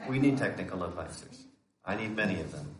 [0.09, 1.45] We need technical advisors.
[1.85, 2.75] I need many of them.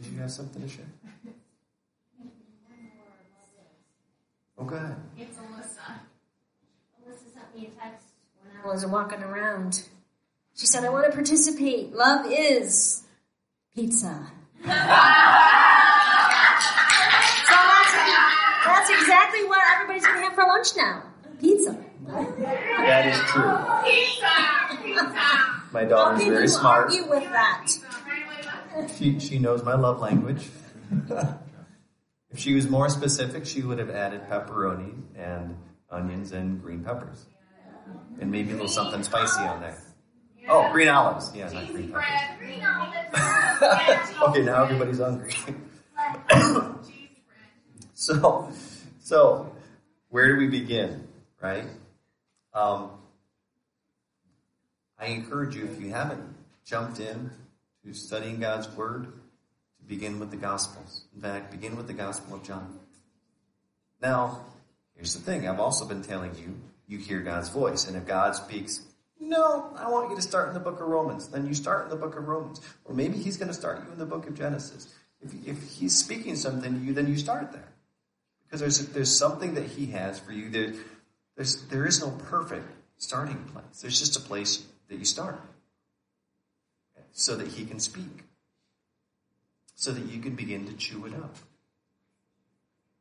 [0.00, 0.84] Did you have something to share?
[4.58, 4.96] Oh, go ahead.
[5.18, 5.98] It's Alyssa.
[7.06, 8.06] Alyssa sent me a text
[8.42, 9.82] when I was walking around.
[10.54, 11.92] She said, I want to participate.
[11.94, 13.02] Love is
[13.74, 14.30] pizza.
[14.64, 14.86] so that's,
[18.64, 21.02] that's exactly what everybody's going to have for lunch now.
[21.38, 21.76] Pizza.
[22.06, 23.58] That is true.
[23.84, 24.82] Pizza!
[24.82, 25.62] Pizza!
[25.72, 26.86] My daughter's very smart.
[26.86, 27.68] argue with that?
[28.96, 30.48] She, she knows my love language.
[32.30, 35.56] if she was more specific, she would have added pepperoni and
[35.90, 37.26] onions and green peppers.
[38.20, 39.78] And maybe a little something spicy on there.
[40.48, 41.32] Oh, green olives.
[41.34, 42.04] Yeah, not green peppers.
[44.22, 45.32] okay, now everybody's hungry.
[47.94, 48.50] so,
[49.00, 49.52] so
[50.10, 51.08] where do we begin,
[51.40, 51.66] right?
[52.54, 52.90] Um,
[54.98, 56.22] I encourage you, if you haven't
[56.64, 57.30] jumped in
[57.86, 61.04] to studying God's Word, to begin with the Gospels.
[61.14, 62.78] In fact, begin with the Gospel of John.
[64.02, 64.40] Now,
[64.96, 65.48] here's the thing.
[65.48, 66.56] I've also been telling you,
[66.88, 67.86] you hear God's voice.
[67.86, 68.82] And if God speaks,
[69.20, 71.28] no, I want you to start in the book of Romans.
[71.28, 72.60] Then you start in the book of Romans.
[72.84, 74.92] Or maybe he's going to start you in the book of Genesis.
[75.22, 77.68] If, if he's speaking something to you, then you start there.
[78.44, 80.50] Because there's, there's something that he has for you.
[80.50, 80.74] There,
[81.36, 82.68] there's, there is no perfect
[82.98, 83.80] starting place.
[83.80, 85.40] There's just a place that you start
[87.16, 88.24] so that he can speak,
[89.74, 91.34] so that you can begin to chew it up.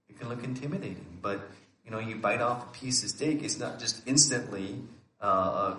[0.09, 1.41] It can look intimidating, but
[1.83, 3.43] you know, you bite off a piece of steak.
[3.43, 4.81] It's not just instantly.
[5.19, 5.75] Uh,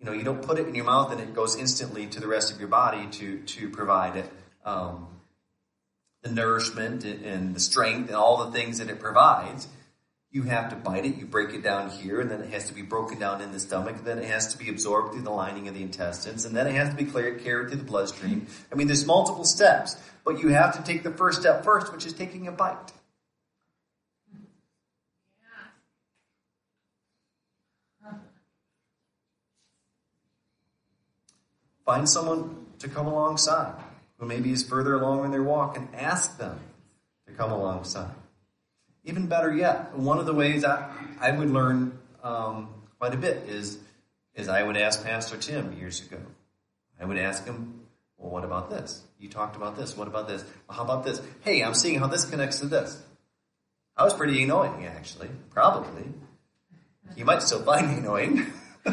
[0.00, 2.26] you know, you don't put it in your mouth and it goes instantly to the
[2.26, 4.30] rest of your body to to provide it
[4.64, 5.06] um,
[6.22, 9.68] the nourishment and, and the strength and all the things that it provides
[10.34, 12.74] you have to bite it, you break it down here, and then it has to
[12.74, 15.68] be broken down in the stomach, then it has to be absorbed through the lining
[15.68, 18.48] of the intestines, and then it has to be carried through the bloodstream.
[18.72, 22.04] I mean, there's multiple steps, but you have to take the first step first, which
[22.04, 22.92] is taking a bite.
[31.86, 33.74] Find someone to come alongside
[34.18, 36.58] who maybe is further along in their walk and ask them
[37.28, 38.10] to come alongside.
[39.04, 40.90] Even better yet, one of the ways I,
[41.20, 43.78] I would learn um, quite a bit is,
[44.34, 46.18] is I would ask Pastor Tim years ago.
[47.00, 47.80] I would ask him,
[48.16, 49.02] well, what about this?
[49.18, 49.96] You talked about this.
[49.96, 50.42] What about this?
[50.66, 51.20] Well, how about this?
[51.42, 53.00] Hey, I'm seeing how this connects to this.
[53.96, 55.28] I was pretty annoying, actually.
[55.50, 56.04] Probably.
[57.16, 58.46] You might still find me annoying.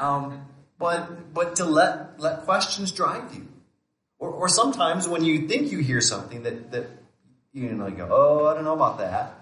[0.00, 0.46] um,
[0.78, 3.48] but but to let let questions drive you,
[4.18, 6.86] or or sometimes when you think you hear something that that
[7.54, 9.38] you know, you go, oh, I don't know about that.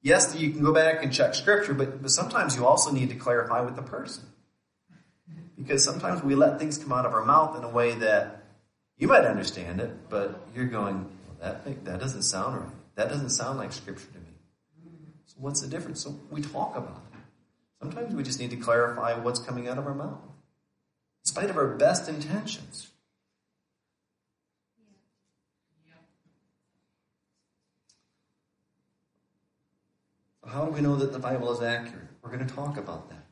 [0.00, 3.14] Yes, you can go back and check scripture, but, but sometimes you also need to
[3.14, 4.24] clarify with the person.
[5.56, 8.44] Because sometimes we let things come out of our mouth in a way that
[8.96, 12.74] you might understand it, but you're going, well, that, that doesn't sound right.
[12.94, 14.32] That doesn't sound like scripture to me.
[15.26, 16.00] So what's the difference?
[16.00, 17.18] So we talk about it.
[17.80, 20.18] Sometimes we just need to clarify what's coming out of our mouth.
[20.22, 22.88] In spite of our best intentions.
[30.48, 32.08] How do we know that the Bible is accurate?
[32.22, 33.24] We're going to talk about that.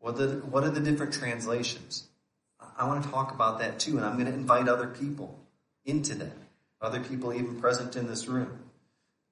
[0.00, 2.08] What, the, what are the different translations?
[2.76, 5.38] I want to talk about that too, and I'm going to invite other people
[5.84, 6.32] into that.
[6.80, 8.58] Other people even present in this room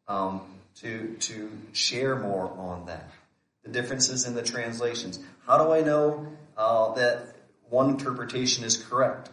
[0.08, 0.42] um,
[0.76, 3.10] to, to share more on that.
[3.64, 5.18] The differences in the translations.
[5.46, 7.36] How do I know uh, that
[7.68, 9.30] one interpretation is correct?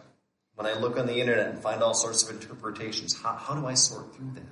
[0.56, 3.66] When I look on the internet and find all sorts of interpretations, how, how do
[3.66, 4.42] I sort through that?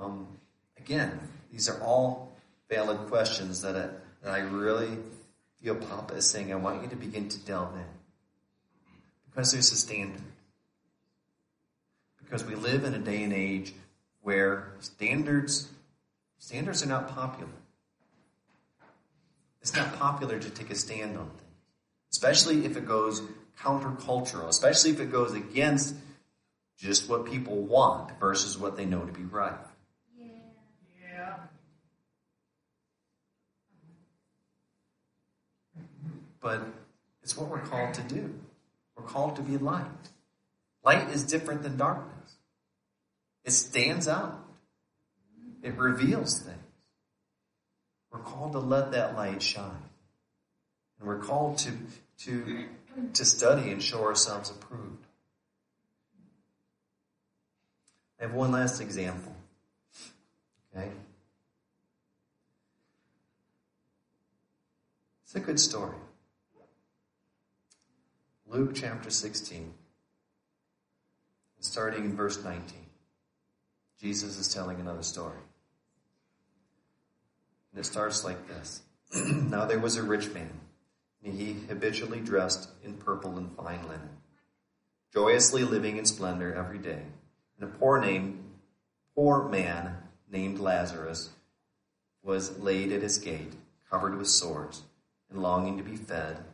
[0.00, 0.26] Um,
[0.84, 1.18] Again,
[1.50, 2.36] these are all
[2.68, 3.88] valid questions that I,
[4.22, 4.98] that I really
[5.62, 7.84] feel Papa is saying, I want you to begin to delve in.
[9.30, 10.20] Because there's a standard.
[12.22, 13.72] Because we live in a day and age
[14.20, 15.70] where standards
[16.38, 17.48] standards are not popular.
[19.62, 21.40] It's not popular to take a stand on things.
[22.12, 23.22] Especially if it goes
[23.58, 25.94] countercultural, especially if it goes against
[26.76, 29.54] just what people want versus what they know to be right.
[36.44, 36.60] But
[37.22, 38.38] it's what we're called to do.
[38.96, 39.86] We're called to be light.
[40.84, 42.36] Light is different than darkness.
[43.46, 44.44] It stands out.
[45.62, 46.58] It reveals things.
[48.12, 49.88] We're called to let that light shine.
[51.00, 51.72] And we're called to,
[52.24, 52.66] to,
[53.14, 55.06] to study and show ourselves approved.
[58.20, 59.34] I have one last example.
[60.76, 60.90] Okay?
[65.24, 65.96] It's a good story.
[68.54, 69.74] Luke chapter 16,
[71.58, 72.62] starting in verse 19.
[74.00, 75.40] Jesus is telling another story.
[77.72, 78.82] And it starts like this
[79.12, 80.52] Now there was a rich man,
[81.24, 84.18] and he habitually dressed in purple and fine linen,
[85.12, 87.02] joyously living in splendor every day.
[87.58, 88.44] And a poor name,
[89.16, 89.96] poor man
[90.30, 91.30] named Lazarus,
[92.22, 93.54] was laid at his gate,
[93.90, 94.82] covered with sores,
[95.28, 96.44] and longing to be fed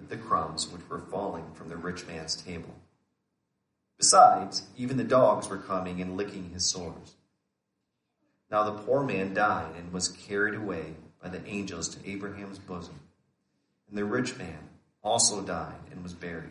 [0.00, 2.74] with the crumbs which were falling from the rich man's table.
[3.98, 7.16] Besides, even the dogs were coming and licking his sores.
[8.50, 12.98] Now the poor man died and was carried away by the angels to Abraham's bosom.
[13.88, 14.70] And the rich man
[15.02, 16.50] also died and was buried.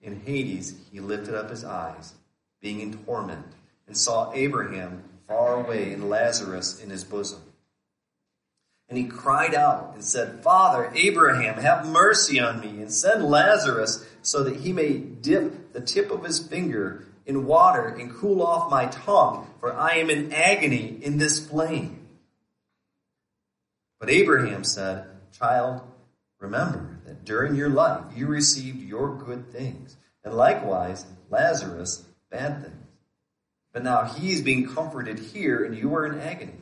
[0.00, 2.14] In Hades he lifted up his eyes,
[2.60, 3.46] being in torment,
[3.86, 7.40] and saw Abraham far away and Lazarus in his bosom.
[8.88, 14.06] And he cried out and said, Father, Abraham, have mercy on me, and send Lazarus
[14.22, 18.70] so that he may dip the tip of his finger in water and cool off
[18.70, 22.06] my tongue, for I am in agony in this flame.
[23.98, 25.80] But Abraham said, Child,
[26.38, 32.74] remember that during your life you received your good things, and likewise Lazarus bad things.
[33.72, 36.54] But now he is being comforted here, and you are in agony.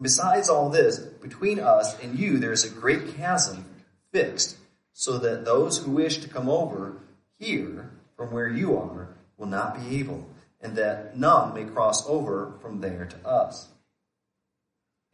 [0.00, 3.64] Besides all this, between us and you there is a great chasm
[4.12, 4.56] fixed,
[4.92, 6.96] so that those who wish to come over
[7.38, 10.26] here from where you are will not be able,
[10.60, 13.68] and that none may cross over from there to us.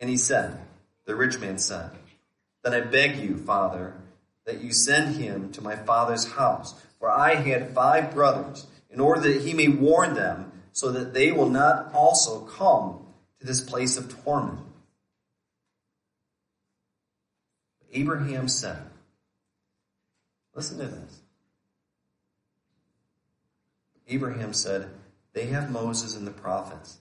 [0.00, 0.58] And he said,
[1.04, 1.90] The rich man said,
[2.64, 3.94] Then I beg you, Father,
[4.46, 9.20] that you send him to my father's house, for I had five brothers, in order
[9.20, 13.06] that he may warn them, so that they will not also come
[13.40, 14.60] to this place of torment.
[17.92, 18.78] Abraham said,
[20.54, 21.20] Listen to this.
[24.08, 24.88] Abraham said,
[25.32, 26.98] They have Moses and the prophets.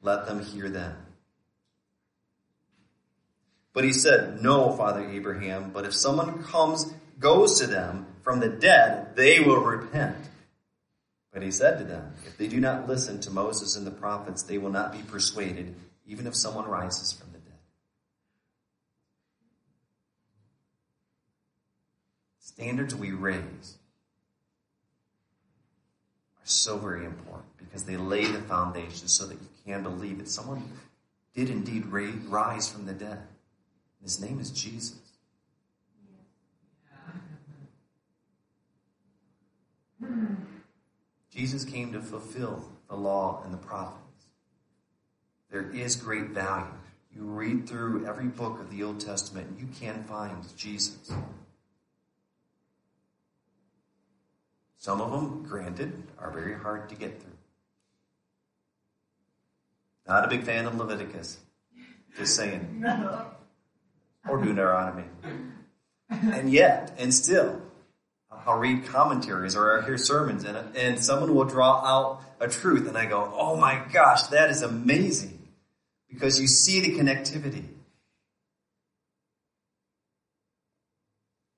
[0.00, 0.96] Let them hear them.
[3.72, 8.48] But he said, No, Father Abraham, but if someone comes, goes to them from the
[8.48, 10.16] dead, they will repent.
[11.32, 14.42] But he said to them, If they do not listen to Moses and the prophets,
[14.42, 15.74] they will not be persuaded,
[16.06, 17.58] even if someone rises from the dead.
[22.58, 23.78] Standards we raise
[26.36, 30.28] are so very important because they lay the foundation so that you can believe that
[30.28, 30.68] someone
[31.36, 33.20] did indeed rise from the dead.
[34.02, 34.98] His name is Jesus.
[41.30, 44.26] Jesus came to fulfill the law and the prophets.
[45.52, 46.66] There is great value.
[47.14, 51.12] You read through every book of the Old Testament and you can find Jesus.
[54.78, 57.32] Some of them, granted, are very hard to get through.
[60.06, 61.38] Not a big fan of Leviticus.
[62.16, 62.84] Just saying.
[64.28, 65.04] Or Deuteronomy.
[66.10, 67.62] And yet, and still,
[68.30, 72.88] I'll read commentaries or I'll hear sermons and, and someone will draw out a truth
[72.88, 75.48] and I go, oh my gosh, that is amazing.
[76.10, 77.64] Because you see the connectivity.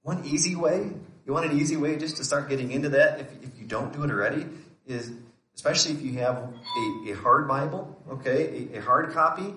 [0.03, 0.91] One easy way,
[1.31, 3.93] you want an easy way just to start getting into that if, if you don't
[3.93, 4.47] do it already,
[4.85, 5.13] is
[5.55, 9.55] especially if you have a, a hard Bible, okay, a, a hard copy.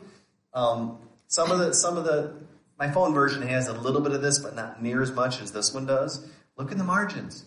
[0.54, 2.36] Um, some of the, some of the,
[2.78, 5.52] my phone version has a little bit of this, but not near as much as
[5.52, 6.30] this one does.
[6.58, 7.44] Look in the margins.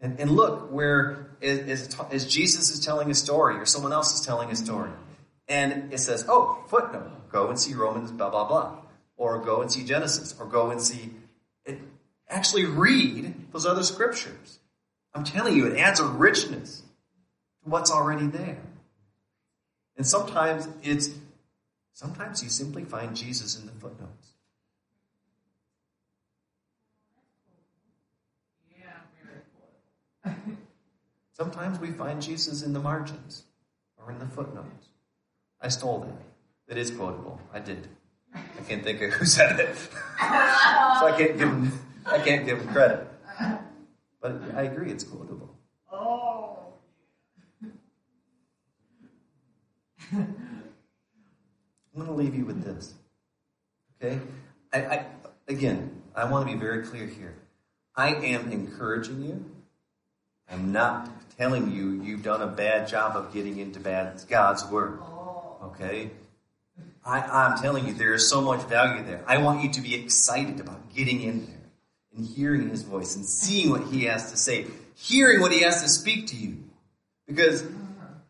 [0.00, 4.24] And, and look where is, is Jesus is telling a story or someone else is
[4.24, 4.92] telling a story.
[5.48, 8.76] And it says, oh, footnote, go and see Romans, blah, blah, blah.
[9.16, 10.36] Or go and see Genesis.
[10.38, 11.10] Or go and see,
[12.28, 14.58] actually read those other scriptures.
[15.14, 16.82] I'm telling you, it adds a richness
[17.62, 18.58] to what's already there.
[19.96, 21.10] And sometimes it's,
[21.92, 24.28] sometimes you simply find Jesus in the footnotes.
[28.78, 28.86] Yeah,
[29.24, 29.42] very
[30.22, 30.58] quotable.
[31.32, 33.44] Sometimes we find Jesus in the margins
[33.96, 34.88] or in the footnotes.
[35.60, 36.72] I stole that.
[36.72, 37.40] It is quotable.
[37.52, 37.88] I did.
[38.34, 39.88] I can't think of who said it, so
[40.20, 41.72] I can't give him.
[42.10, 43.06] I can't give him credit.
[44.20, 45.54] But I agree, it's quotable.
[45.92, 46.58] Oh.
[50.12, 50.34] I'm
[51.94, 52.94] going to leave you with this.
[54.02, 54.20] Okay?
[54.72, 55.06] I, I,
[55.48, 57.34] again, I want to be very clear here.
[57.94, 59.44] I am encouraging you.
[60.50, 64.98] I'm not telling you you've done a bad job of getting into bad, God's Word.
[65.62, 66.10] Okay?
[67.04, 69.22] I, I'm telling you there is so much value there.
[69.26, 71.57] I want you to be excited about getting in there
[72.18, 75.82] and hearing His voice and seeing what He has to say, hearing what He has
[75.82, 76.58] to speak to you.
[77.26, 77.70] Because, you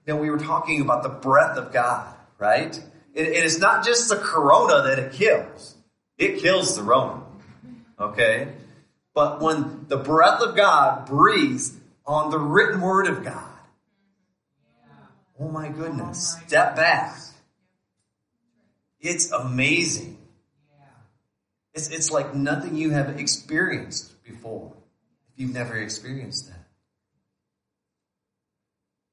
[0.06, 2.76] know, we were talking about the breath of God, right?
[3.14, 5.74] It, it is not just the corona that it kills.
[6.18, 7.22] It kills the Rona.
[7.98, 8.48] Okay?
[9.14, 11.74] But when the breath of God breathes
[12.06, 13.44] on the written word of God.
[15.40, 16.36] Oh my goodness.
[16.46, 17.16] Step back.
[19.00, 20.17] It's amazing.
[21.78, 24.72] It's, it's like nothing you have experienced before
[25.32, 26.66] if you've never experienced that.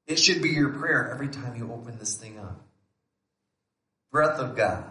[0.08, 2.60] It should be your prayer every time you open this thing up.
[4.10, 4.90] Breath of God.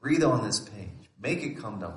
[0.00, 0.88] Breathe on this page.
[1.22, 1.94] Make it come to life.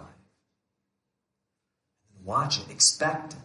[2.24, 2.70] Watch it.
[2.70, 3.40] Expect it.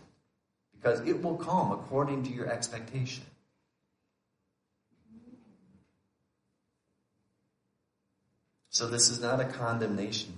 [0.74, 3.24] Because it will come according to your expectation.
[8.68, 10.34] So this is not a condemnation.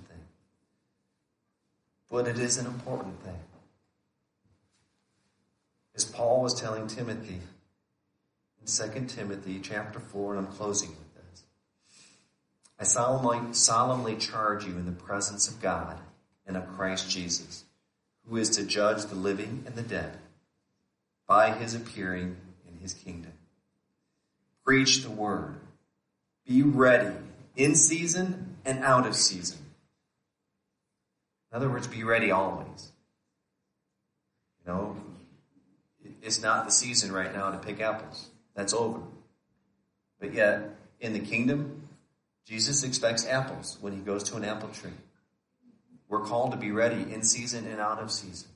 [2.10, 3.38] But it is an important thing.
[5.94, 7.40] As Paul was telling Timothy
[8.60, 11.42] in 2 Timothy chapter 4, and I'm closing with this.
[12.78, 15.98] I solemnly, solemnly charge you in the presence of God
[16.46, 17.64] and of Christ Jesus,
[18.28, 20.18] who is to judge the living and the dead
[21.26, 22.36] by his appearing
[22.66, 23.32] in his kingdom.
[24.64, 25.56] Preach the word.
[26.46, 27.14] Be ready
[27.56, 29.58] in season and out of season.
[31.50, 32.92] In other words, be ready always.
[34.64, 34.96] You know,
[36.22, 38.28] it's not the season right now to pick apples.
[38.54, 39.00] That's over.
[40.20, 40.70] But yet,
[41.00, 41.88] in the kingdom,
[42.44, 44.90] Jesus expects apples when he goes to an apple tree.
[46.08, 48.48] We're called to be ready in season and out of season.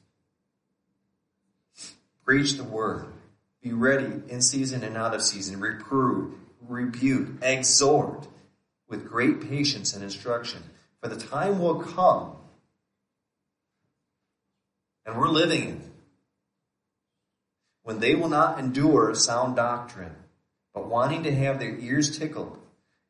[2.24, 3.06] Preach the word.
[3.62, 5.60] Be ready in season and out of season.
[5.60, 6.34] Reprove,
[6.66, 8.26] rebuke, exhort
[8.88, 10.62] with great patience and instruction.
[11.00, 12.36] For the time will come,
[15.04, 15.90] and we're living in it,
[17.82, 20.14] when they will not endure sound doctrine,
[20.72, 22.58] but wanting to have their ears tickled,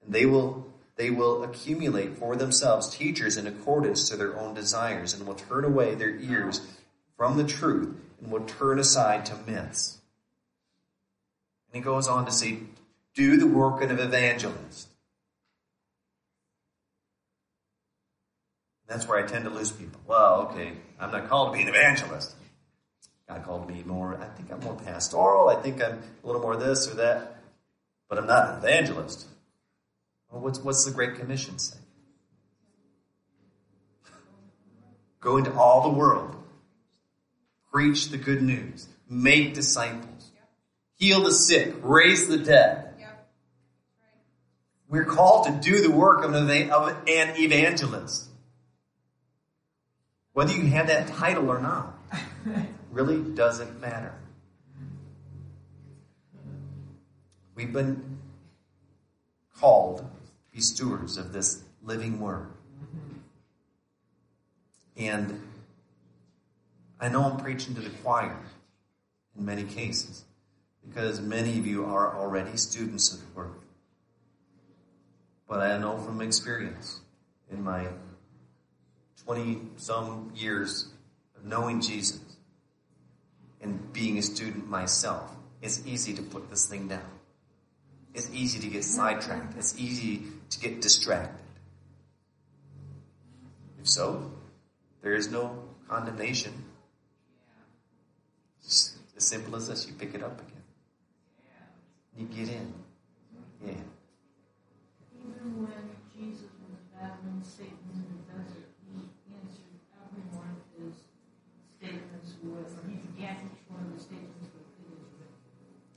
[0.04, 0.66] and they will
[0.96, 5.64] they will accumulate for themselves teachers in accordance to their own desires, and will turn
[5.64, 6.60] away their ears
[7.16, 9.98] from the truth, and will turn aside to myths.
[11.72, 12.58] And he goes on to say,
[13.14, 14.88] do the work of an evangelist.
[18.86, 20.00] That's where I tend to lose people.
[20.06, 20.72] Well, okay,
[21.02, 22.32] I'm not called to be an evangelist.
[23.28, 26.56] God called me more, I think I'm more pastoral, I think I'm a little more
[26.56, 27.38] this or that,
[28.08, 29.26] but I'm not an evangelist.
[30.30, 31.78] Well, what's, what's the Great Commission say?
[35.20, 36.36] Go into all the world,
[37.72, 40.30] preach the good news, make disciples,
[40.94, 42.94] heal the sick, raise the dead.
[44.88, 48.28] We're called to do the work of an, of an evangelist.
[50.32, 51.98] Whether you have that title or not
[52.90, 54.14] really doesn't matter.
[57.54, 58.18] We've been
[59.58, 60.04] called to
[60.52, 62.48] be stewards of this living word.
[62.82, 63.18] Mm-hmm.
[64.96, 65.42] And
[66.98, 68.38] I know I'm preaching to the choir
[69.36, 70.24] in many cases
[70.86, 73.52] because many of you are already students of the word.
[75.48, 77.00] But I know from experience
[77.50, 77.88] in my
[79.24, 80.88] 20 some years
[81.36, 82.20] of knowing Jesus
[83.60, 87.10] and being a student myself, it's easy to put this thing down.
[88.14, 89.56] It's easy to get sidetracked.
[89.56, 91.40] It's easy to get distracted.
[93.80, 94.30] If so,
[95.02, 96.52] there is no condemnation.
[98.62, 99.86] It's as simple as this.
[99.86, 100.62] You pick it up again.
[102.16, 102.72] You get in.
[103.64, 103.72] Yeah.
[105.18, 105.82] Even when
[106.14, 110.94] Jesus was battling Satan in the desert, he answered every one of his
[111.80, 115.40] statements with, or he began each one of the statements with, it is written.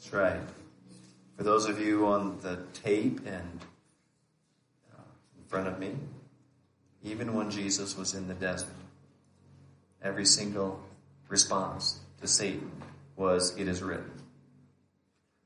[0.05, 0.41] That's right.
[1.35, 3.59] For those of you on the tape and
[4.93, 5.01] uh,
[5.35, 5.95] in front of me,
[7.03, 8.69] even when Jesus was in the desert,
[10.03, 10.79] every single
[11.27, 12.71] response to Satan
[13.15, 14.11] was, It is written.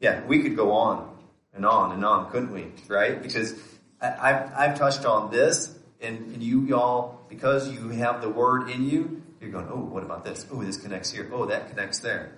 [0.02, 1.18] Yeah, we could go on
[1.54, 2.68] and on and on, couldn't we?
[2.90, 3.22] Right?
[3.22, 3.54] Because
[4.02, 8.70] I, have I've touched on this, and, and you y'all, because you have the word
[8.70, 10.46] in you, you're going, oh, what about this?
[10.52, 11.30] Oh, this connects here.
[11.32, 12.34] Oh, that connects there.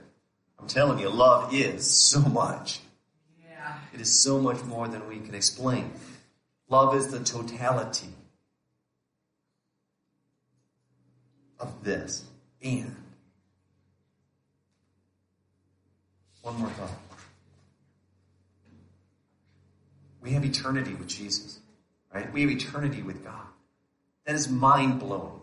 [0.62, 2.80] I'm telling you, love is so much.
[3.44, 3.78] Yeah.
[3.94, 5.92] It is so much more than we can explain.
[6.70, 8.08] Love is the totality
[11.60, 12.24] of this.
[12.62, 12.96] And
[16.44, 16.92] one more thought.
[20.22, 21.60] We have eternity with Jesus,
[22.14, 22.32] right?
[22.32, 23.48] We have eternity with God.
[24.26, 25.40] That is mind blowing.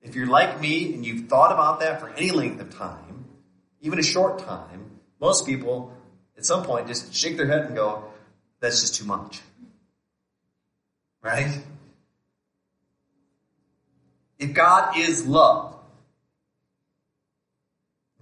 [0.00, 3.13] If you're like me and you've thought about that for any length of time,
[3.84, 5.92] even a short time, most people
[6.36, 8.04] at some point just shake their head and go,
[8.58, 9.40] that's just too much.
[11.22, 11.62] Right?
[14.38, 15.76] If God is love,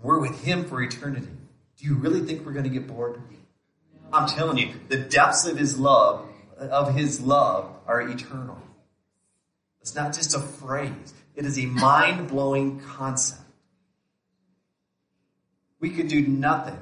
[0.03, 1.29] we're with Him for eternity.
[1.79, 3.21] Do you really think we're going to get bored?
[4.13, 6.27] I'm telling you, the depths of his love,
[6.59, 8.61] of his love are eternal.
[9.81, 11.15] It's not just a phrase.
[11.35, 13.42] It is a mind-blowing concept.
[15.83, 16.81] We could do nothing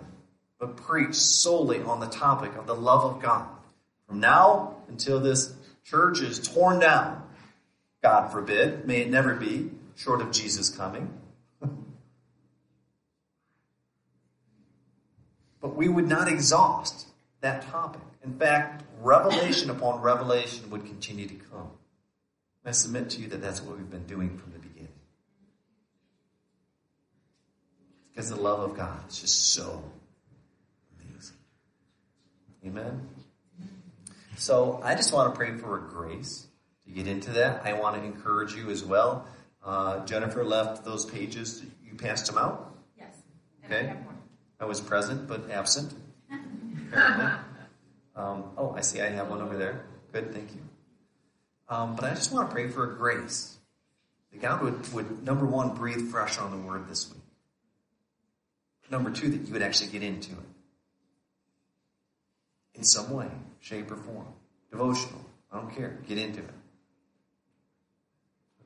[0.60, 3.48] but preach solely on the topic of the love of God.
[4.06, 7.26] From now until this church is torn down,
[8.02, 11.18] God forbid, may it never be, short of Jesus coming.
[15.62, 17.06] but we would not exhaust
[17.40, 18.02] that topic.
[18.22, 21.70] In fact, revelation upon revelation would continue to come.
[22.66, 24.92] I submit to you that that's what we've been doing from the beginning.
[28.20, 29.82] Because the love of God is just so
[31.00, 31.36] amazing.
[32.66, 33.08] Amen?
[34.36, 36.46] So I just want to pray for a grace
[36.84, 37.64] to get into that.
[37.64, 39.24] I want to encourage you as well.
[39.64, 41.62] Uh, Jennifer left those pages.
[41.82, 42.76] You passed them out?
[42.98, 43.08] Yes.
[43.64, 43.94] Okay.
[44.60, 45.94] I was present but absent.
[48.16, 49.00] Um, oh, I see.
[49.00, 49.86] I have one over there.
[50.12, 50.60] Good, thank you.
[51.70, 53.56] Um, but I just want to pray for a grace
[54.30, 57.19] that God would, would number one breathe fresh on the Word this week.
[58.90, 60.38] Number two, that you would actually get into it
[62.74, 63.28] in some way,
[63.60, 64.26] shape, or form.
[64.70, 65.24] Devotional.
[65.52, 65.98] I don't care.
[66.08, 66.50] Get into it.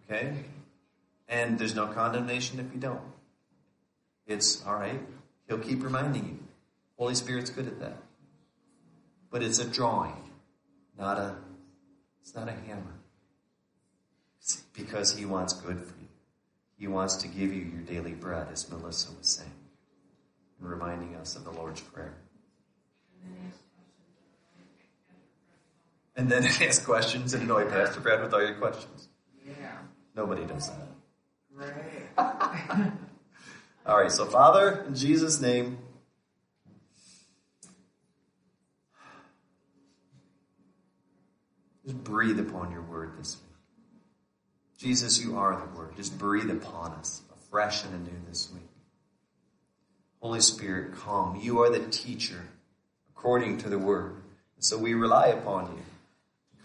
[0.04, 0.34] Okay?
[1.28, 3.00] And there's no condemnation if you don't.
[4.26, 5.00] It's all right.
[5.48, 6.38] He'll keep reminding you.
[6.98, 7.96] Holy Spirit's good at that.
[9.30, 10.30] But it's a drawing,
[10.98, 11.34] not a
[12.22, 12.94] it's not a hammer.
[14.38, 16.08] It's because he wants good for you.
[16.78, 19.50] He wants to give you your daily bread, as Melissa was saying,
[20.60, 22.14] and reminding us of the Lord's Prayer.
[26.16, 29.08] And then ask questions and annoy Pastor Brad with all your questions.
[29.44, 29.78] Yeah.
[30.14, 30.88] Nobody does that.
[31.52, 32.92] Right.
[33.86, 35.78] All right, so Father, in Jesus' name,
[41.84, 43.50] just breathe upon your word this week.
[44.78, 45.96] Jesus, you are the word.
[45.96, 48.62] Just breathe upon us afresh and anew this week.
[50.24, 51.38] Holy Spirit, come.
[51.42, 52.46] You are the teacher
[53.10, 54.16] according to the word.
[54.58, 55.82] So we rely upon you.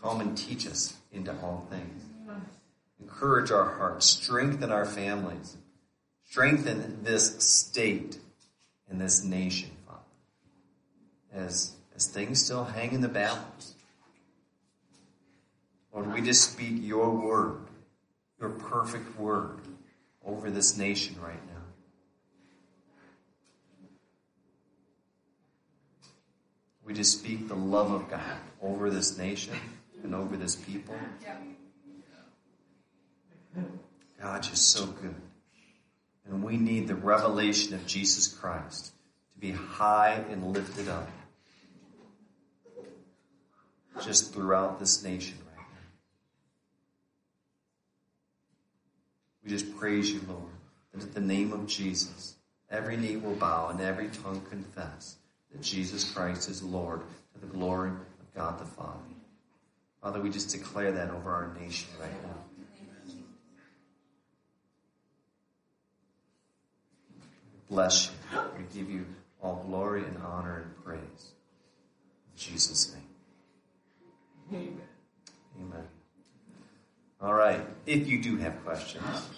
[0.02, 2.04] Come and teach us into all things.
[3.02, 5.58] Encourage our hearts, strengthen our families,
[6.24, 8.18] strengthen this state
[8.90, 10.00] and this nation, Father.
[11.34, 13.74] As, as things still hang in the balance.
[15.94, 17.58] Lord, we just speak your word,
[18.40, 19.60] your perfect word
[20.26, 21.49] over this nation right now.
[26.90, 29.54] We just speak the love of God over this nation
[30.04, 30.96] and over this people.
[34.20, 35.14] God, you're so good.
[36.28, 38.92] And we need the revelation of Jesus Christ
[39.34, 41.08] to be high and lifted up
[44.04, 45.90] just throughout this nation right now.
[49.44, 50.42] We just praise you, Lord,
[50.92, 52.34] that at the name of Jesus,
[52.72, 55.19] every knee will bow and every tongue confess
[55.52, 57.02] that Jesus Christ is Lord
[57.34, 59.00] to the glory of God the Father.
[60.02, 62.36] Father, we just declare that over our nation right now.
[67.70, 68.40] bless you.
[68.58, 69.06] We give you
[69.42, 71.32] all glory and honor and praise.
[72.34, 73.04] In Jesus' name.
[74.52, 74.82] Amen.
[75.62, 75.88] Amen.
[77.22, 77.62] All right.
[77.86, 79.30] If you do have questions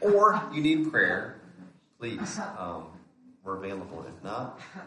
[0.00, 1.40] or you need prayer,
[1.98, 2.86] please, um,
[3.44, 4.04] we're available.
[4.08, 4.60] If not,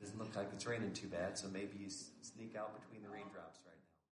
[0.00, 1.90] doesn't look like it's raining too bad, so maybe you
[2.22, 2.89] sneak out between